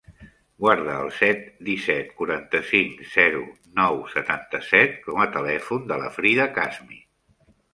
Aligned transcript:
Guarda 0.63 0.93
el 1.01 1.11
set, 1.17 1.43
disset, 1.67 2.09
quaranta-cinc, 2.21 3.03
zero, 3.17 3.43
nou, 3.83 4.01
setanta-set 4.17 4.97
com 5.07 5.23
a 5.27 5.31
telèfon 5.37 5.87
de 5.93 5.99
la 6.05 6.11
Frida 6.17 6.49
Kasmi. 6.57 6.99